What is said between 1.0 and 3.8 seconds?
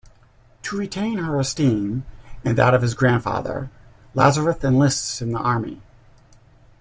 her esteem and that of his grandfather,